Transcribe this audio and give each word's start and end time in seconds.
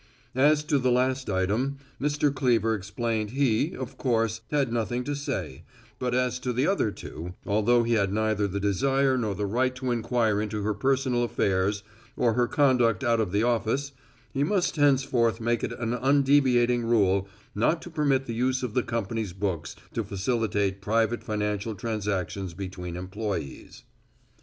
As 0.33 0.63
to 0.63 0.79
the 0.79 0.89
last 0.89 1.29
item, 1.29 1.77
Mr. 2.01 2.33
Cleever 2.33 2.73
explained 2.73 3.29
he, 3.37 3.75
of 3.75 3.99
course, 3.99 4.41
had 4.49 4.73
nothing 4.73 5.03
to 5.03 5.13
say, 5.15 5.61
but 5.99 6.15
as 6.15 6.39
to 6.39 6.51
the 6.51 6.65
other 6.65 6.89
two, 6.89 7.35
although 7.45 7.83
he 7.83 7.93
had 7.93 8.11
neither 8.11 8.47
the 8.47 8.59
desire 8.59 9.15
nor 9.15 9.35
the 9.35 9.45
right 9.45 9.75
to 9.75 9.91
inquire 9.91 10.41
into 10.41 10.63
her 10.63 10.73
personal 10.73 11.21
affairs 11.23 11.83
or 12.17 12.33
her 12.33 12.47
conduct 12.47 13.03
out 13.03 13.19
of 13.19 13.31
the 13.31 13.43
office, 13.43 13.91
he 14.33 14.43
must 14.43 14.75
henceforth 14.75 15.39
make 15.39 15.63
it 15.63 15.73
an 15.73 15.93
undeviating 15.93 16.83
rule 16.83 17.27
not 17.53 17.79
to 17.83 17.91
permit 17.91 18.25
the 18.25 18.33
use 18.33 18.63
of 18.63 18.73
the 18.73 18.81
company's 18.81 19.33
books 19.33 19.75
to 19.93 20.03
facilitate 20.03 20.81
private 20.81 21.21
financial 21.23 21.75
transactions 21.75 22.55
between 22.55 22.95
employes. 22.95 23.83